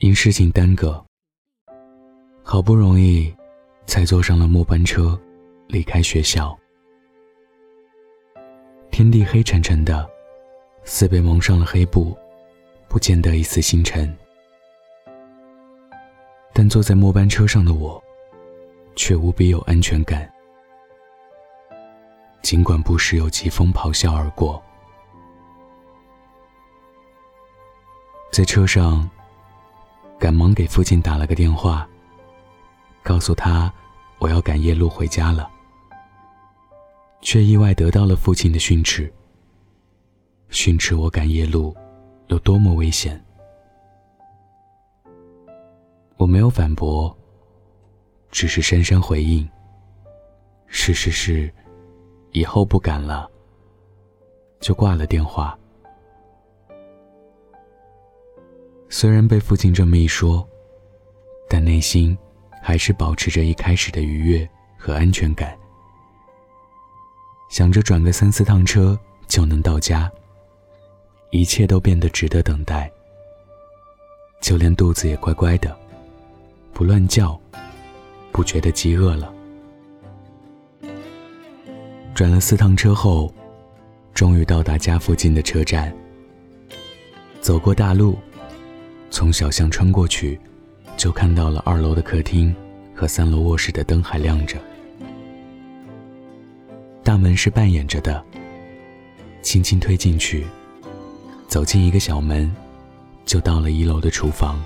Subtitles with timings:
[0.00, 1.04] 因事情耽搁，
[2.42, 3.30] 好不容易
[3.84, 5.20] 才坐上了末班车，
[5.68, 6.58] 离开学校。
[8.90, 10.08] 天地黑沉沉的，
[10.84, 12.16] 似被蒙上了黑布，
[12.88, 14.16] 不见得一丝星辰。
[16.54, 18.02] 但坐在末班车上的我，
[18.96, 20.26] 却无比有安全感。
[22.40, 24.62] 尽管不时有疾风咆哮而过，
[28.32, 29.08] 在车上，
[30.20, 31.88] 赶忙给父亲打了个电话，
[33.02, 33.72] 告诉他
[34.18, 35.50] 我要赶夜路回家了，
[37.22, 39.10] 却意外得到了父亲的训斥，
[40.50, 41.74] 训斥我赶夜路
[42.26, 43.18] 有多么危险。
[46.18, 47.16] 我没有反驳，
[48.30, 49.48] 只是深深回应
[50.68, 51.50] ：“是是是。”
[52.32, 53.28] 以后不敢了，
[54.60, 55.58] 就挂了电话。
[58.92, 60.46] 虽然被父亲这么一说，
[61.48, 62.16] 但内心
[62.60, 65.56] 还是保持着一开始的愉悦和安全感，
[67.48, 68.98] 想着转个三四趟车
[69.28, 70.10] 就能到家，
[71.30, 72.90] 一切都变得值得等待，
[74.42, 75.74] 就连肚子也乖乖的，
[76.72, 77.40] 不乱叫，
[78.32, 79.32] 不觉得饥饿了。
[82.12, 83.32] 转了四趟车后，
[84.12, 85.96] 终于到达家附近的车站。
[87.40, 88.18] 走过大路，
[89.10, 90.38] 从小巷穿过去，
[90.96, 92.54] 就看到了二楼的客厅
[92.94, 94.56] 和三楼卧室的灯还亮着。
[97.02, 98.24] 大门是半掩着的，
[99.42, 100.46] 轻轻推进去，
[101.48, 102.50] 走进一个小门，
[103.26, 104.62] 就到了一楼的厨房。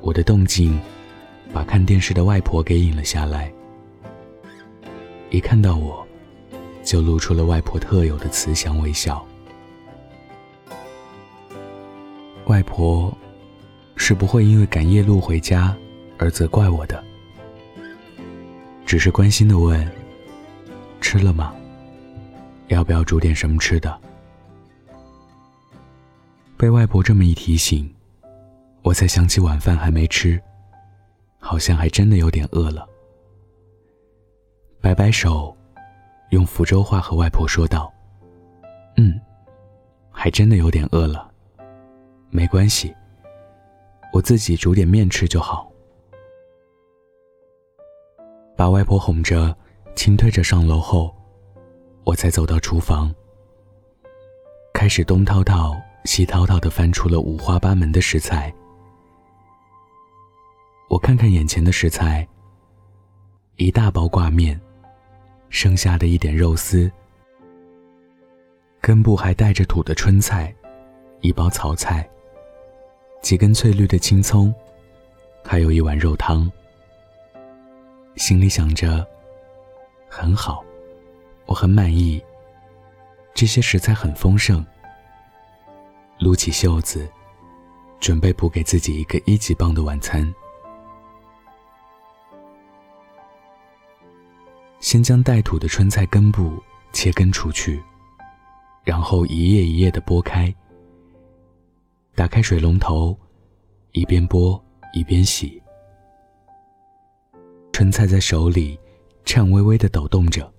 [0.00, 0.78] 我的动静，
[1.52, 3.50] 把看电视的外婆给引了下来。
[5.30, 6.06] 一看到我，
[6.84, 9.26] 就露出了外婆特有的慈祥微笑。
[12.48, 13.14] 外婆
[13.94, 15.76] 是不会因为赶夜路回家
[16.18, 17.04] 而责怪我的，
[18.86, 19.86] 只是关心的问
[20.98, 21.54] ：“吃了吗？
[22.68, 24.00] 要不要煮点什么吃的？”
[26.56, 27.94] 被外婆这么一提醒，
[28.80, 30.40] 我才想起晚饭还没吃，
[31.38, 32.88] 好像还真的有点饿了。
[34.80, 35.54] 摆摆手，
[36.30, 37.92] 用福州话和外婆说道
[38.96, 39.20] ：“嗯，
[40.10, 41.30] 还真的有点饿了。
[42.30, 42.94] 没关系，
[44.12, 45.70] 我自己煮点面吃就好。”
[48.56, 49.56] 把外婆哄着，
[49.94, 51.14] 轻推着上楼后，
[52.04, 53.14] 我才走到厨房，
[54.72, 58.52] 开始东掏掏、西掏掏的翻出了五花八门的食材。
[60.88, 62.26] 我看看眼前的食材，
[63.56, 64.60] 一大包挂面。
[65.50, 66.92] 剩下的一点肉丝，
[68.82, 70.54] 根部还带着土的春菜，
[71.22, 72.06] 一包草菜，
[73.20, 74.54] 几根翠绿的青葱，
[75.44, 76.50] 还有一碗肉汤。
[78.16, 79.06] 心里想着，
[80.08, 80.64] 很好，
[81.46, 82.22] 我很满意。
[83.34, 84.64] 这些食材很丰盛。
[86.18, 87.08] 撸起袖子，
[88.00, 90.32] 准备补给自己一个一级棒的晚餐。
[94.80, 96.62] 先将带土的春菜根部
[96.92, 97.82] 切根除去，
[98.84, 100.52] 然后一页一页的剥开。
[102.18, 103.16] 打开水龙头，
[103.92, 104.60] 一边剥
[104.92, 105.62] 一边洗。
[107.72, 108.76] 春菜在手里
[109.24, 110.52] 颤巍巍的抖动着，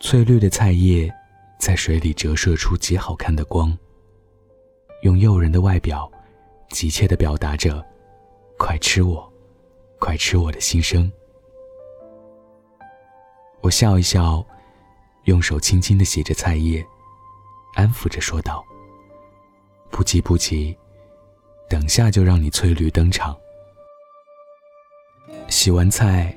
[0.00, 1.08] 翠绿的菜叶
[1.60, 3.78] 在水里折射出极好看的光，
[5.02, 6.10] 用诱人的外表，
[6.70, 7.80] 急切的表达着
[8.58, 9.32] “快吃我，
[10.00, 11.08] 快吃我的心声”。
[13.62, 14.44] 我笑一笑，
[15.26, 16.84] 用手轻轻的洗着菜叶，
[17.74, 18.64] 安抚着说道
[19.90, 20.76] ：“不急不急，
[21.68, 23.36] 等下就让你翠绿登场。”
[25.48, 26.36] 洗完菜，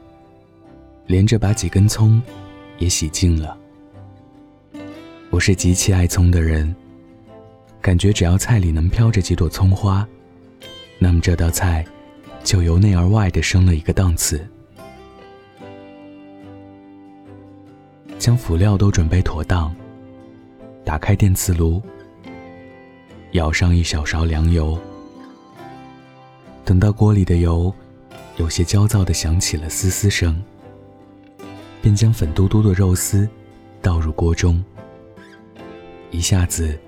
[1.05, 2.21] 连着把几根葱
[2.77, 3.57] 也洗净了。
[5.29, 6.73] 我是极其爱葱的人，
[7.81, 10.07] 感觉只要菜里能飘着几朵葱花，
[10.97, 11.85] 那么这道菜
[12.43, 14.45] 就由内而外的升了一个档次。
[18.17, 19.73] 将辅料都准备妥当，
[20.85, 21.81] 打开电磁炉，
[23.31, 24.79] 舀上一小勺凉油。
[26.63, 27.73] 等到锅里的油
[28.37, 30.41] 有些焦躁的响起了嘶嘶声，
[31.81, 33.27] 便将粉嘟嘟的肉丝
[33.81, 34.63] 倒入锅中。
[36.11, 36.79] 一下子，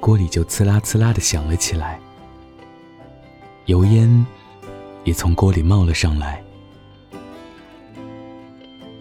[0.00, 1.98] 锅里就呲啦呲啦的响了起来，
[3.66, 4.26] 油烟
[5.04, 6.42] 也从锅里冒了上来。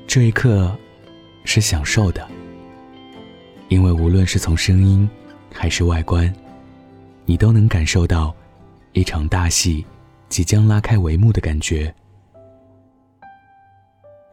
[0.08, 0.76] 这一刻。
[1.46, 2.28] 是享受的，
[3.70, 5.10] 因为无论是从声音
[5.52, 6.32] 还是外观，
[7.30, 8.36] 你都能感受到
[8.94, 9.86] 一场大戏
[10.30, 11.94] 即将拉开帷幕的感觉。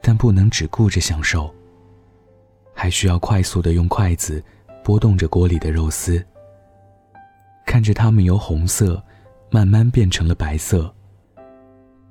[0.01, 1.55] 但不能只顾着享受，
[2.73, 4.43] 还需要快速的用筷子
[4.83, 6.25] 拨动着锅里的肉丝，
[7.67, 9.05] 看着它们由红色
[9.51, 10.91] 慢慢变成了白色。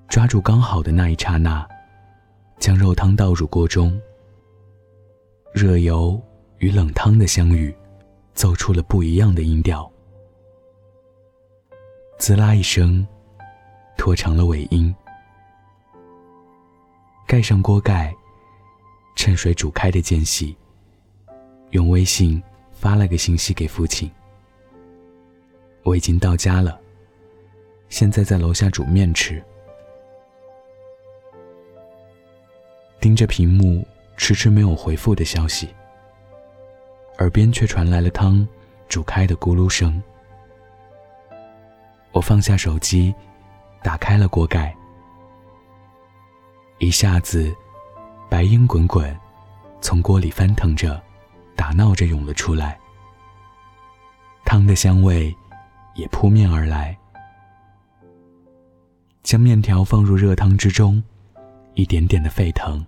[0.07, 1.67] 抓住刚好的那一刹那，
[2.59, 3.99] 将肉汤倒入锅中。
[5.51, 6.21] 热油
[6.59, 7.75] 与冷汤的相遇，
[8.35, 9.91] 奏出了不一样的音调。
[12.17, 13.05] 滋啦一声，
[13.97, 14.95] 拖长了尾音。
[17.27, 18.15] 盖上锅盖，
[19.17, 20.55] 趁水煮开的间隙，
[21.71, 22.41] 用微信
[22.71, 24.09] 发了个信息给父亲
[25.83, 26.79] ：“我已经到家了，
[27.89, 29.43] 现在在楼下煮面吃。”
[33.01, 33.85] 盯着屏幕，
[34.15, 35.67] 迟迟没有回复的消息，
[37.17, 38.47] 耳边却传来了汤
[38.87, 40.01] 煮开的咕噜声。
[42.15, 43.13] 我放下手机，
[43.83, 44.73] 打开了锅盖。
[46.77, 47.53] 一下子，
[48.29, 49.13] 白烟滚滚，
[49.81, 51.03] 从锅里翻腾着，
[51.57, 52.79] 打闹着涌了出来。
[54.45, 55.35] 汤的香味
[55.95, 56.97] 也扑面而来。
[59.21, 61.03] 将面条放入热汤之中，
[61.73, 62.85] 一点点的沸腾，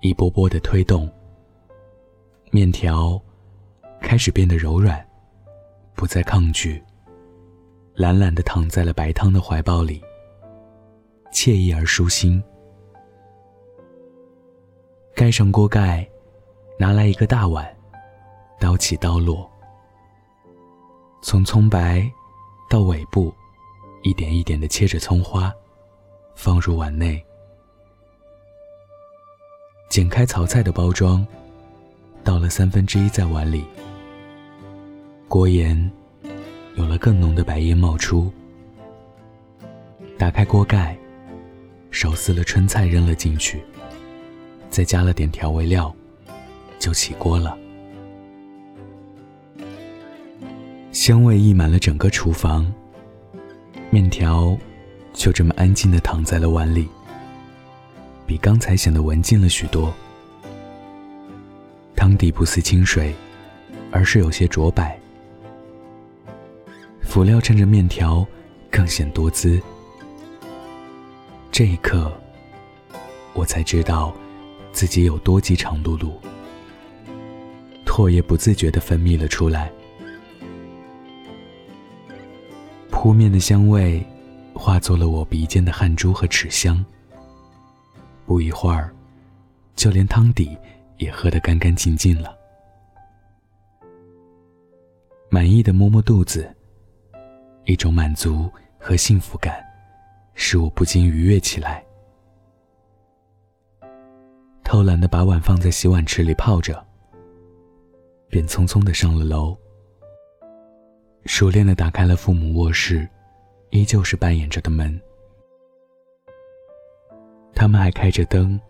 [0.00, 1.10] 一波波的推动。
[2.50, 3.18] 面条
[4.02, 5.02] 开始变得柔软，
[5.94, 6.82] 不再抗拒，
[7.96, 10.02] 懒懒的躺在了白汤的怀抱里。
[11.32, 12.42] 惬意而舒心。
[15.14, 16.06] 盖上锅盖，
[16.78, 17.66] 拿来一个大碗，
[18.60, 19.50] 刀起刀落，
[21.22, 22.06] 从葱白
[22.70, 23.32] 到尾部，
[24.02, 25.52] 一点一点的切着葱花，
[26.34, 27.22] 放入碗内。
[29.88, 31.26] 剪开炒菜的包装，
[32.22, 33.64] 倒了三分之一在碗里。
[35.28, 35.90] 锅沿
[36.76, 38.32] 有了更浓的白烟冒出。
[40.16, 40.96] 打开锅盖。
[41.92, 43.62] 手撕了春菜扔了进去，
[44.68, 45.94] 再加了点调味料，
[46.78, 47.56] 就起锅了。
[50.92, 52.70] 香味溢满了整个厨房，
[53.88, 54.54] 面条
[55.14, 56.86] 就这么安静的躺在了碗里，
[58.26, 59.90] 比刚才显得文静了许多。
[61.94, 63.14] 汤底不似清水，
[63.90, 65.00] 而是有些浊白，
[67.16, 68.26] 辅料衬着面条，
[68.70, 69.58] 更显多姿。
[71.50, 72.12] 这一刻，
[73.32, 74.14] 我才知道
[74.70, 76.12] 自己有多饥肠辘辘，
[77.86, 79.72] 唾液不自觉地分泌了出来。
[82.90, 84.04] 扑面的香味
[84.52, 86.84] 化作了我鼻尖的汗珠和齿香。
[88.26, 88.94] 不一会儿，
[89.74, 90.54] 就连汤底
[90.98, 92.36] 也喝得干干净净了。
[95.30, 96.54] 满意的摸摸肚子，
[97.66, 99.64] 一种满足和幸福感。
[100.38, 101.82] 使我不禁愉悦起来，
[104.62, 106.86] 偷懒的把碗放在洗碗池里泡着，
[108.28, 109.56] 便匆匆的上了楼，
[111.24, 113.08] 熟练的打开了父母卧室，
[113.70, 115.00] 依旧是半掩着的门，
[117.54, 118.60] 他们还开着灯，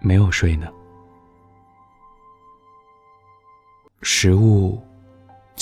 [0.00, 0.68] 没有睡呢。
[4.02, 4.82] 食物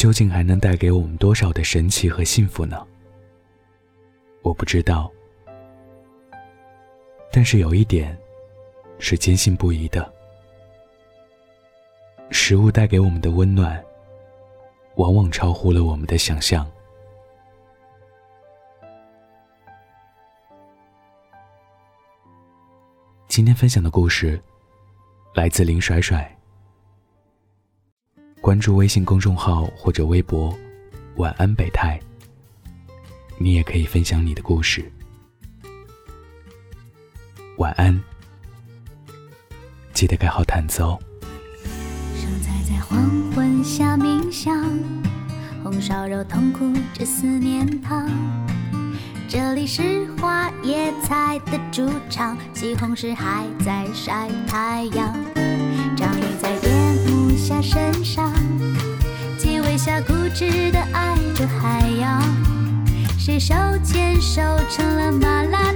[0.00, 2.86] 究竟还能带给我们多少的神奇和幸福呢？
[4.40, 5.12] 我不知道，
[7.30, 8.18] 但是有一点
[8.98, 10.10] 是坚信不疑的：
[12.30, 13.78] 食物带给我们的温暖，
[14.94, 16.66] 往往超乎了我们的想象。
[23.28, 24.42] 今天分享的故事
[25.34, 26.39] 来自林甩甩。
[28.40, 30.56] 关注微信公众号或者微博
[31.16, 32.00] “晚安北太”。
[33.36, 34.90] 你也可以分享你的故事。
[37.58, 38.00] 晚安，
[39.92, 40.98] 记得盖好毯子哦。
[42.16, 42.98] 生菜在黄
[43.32, 44.56] 昏下冥想，
[45.62, 48.08] 红烧肉痛苦着思念汤。
[49.28, 55.14] 这里是花椰菜的主场，西红柿还在晒太阳。
[57.40, 58.30] 下身上，
[59.38, 62.22] 鸡尾虾固执的爱着海洋。
[63.18, 65.72] 谁手牵手成了麻辣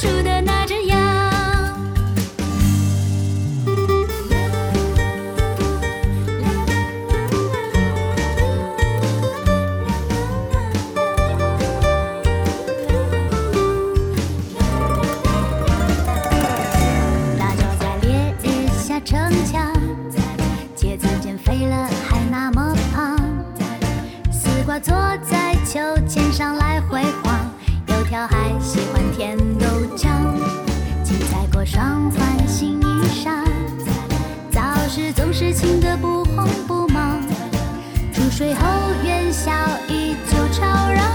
[0.00, 0.96] 树的那只羊，
[17.36, 19.72] 辣椒在烈日下逞强，
[20.76, 23.18] 茄子减肥了还那么胖，
[24.30, 24.94] 丝瓜坐
[25.28, 27.36] 在秋千上来回晃，
[27.88, 28.48] 油条还。
[39.44, 39.52] 笑
[39.86, 41.07] 一就吵扰